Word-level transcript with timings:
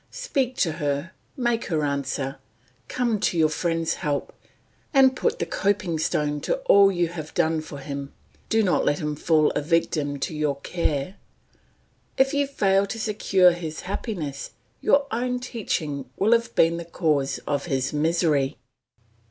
Speak 0.09 0.55
to 0.55 0.71
her, 0.81 1.11
make 1.37 1.65
her 1.65 1.83
answer. 1.85 2.37
Come 2.87 3.19
to 3.19 3.37
your 3.37 3.49
friend's 3.49 3.93
help, 4.01 4.33
and 4.95 5.15
put 5.15 5.37
the 5.37 5.45
coping 5.45 5.99
stone 5.99 6.41
to 6.41 6.55
all 6.61 6.91
you 6.91 7.09
have 7.09 7.35
done 7.35 7.61
for 7.61 7.77
him; 7.77 8.11
do 8.49 8.63
not 8.63 8.83
let 8.83 8.97
him 8.97 9.15
fall 9.15 9.51
a 9.51 9.61
victim 9.61 10.17
to 10.21 10.35
your 10.35 10.59
care! 10.61 11.17
If 12.17 12.33
you 12.33 12.47
fail 12.47 12.87
to 12.87 12.99
secure 12.99 13.51
his 13.51 13.81
happiness, 13.81 14.53
your 14.81 15.05
own 15.11 15.39
teaching 15.39 16.09
will 16.17 16.31
have 16.31 16.55
been 16.55 16.77
the 16.77 16.85
cause 16.85 17.37
of 17.45 17.65
his 17.65 17.93
misery." 17.93 18.57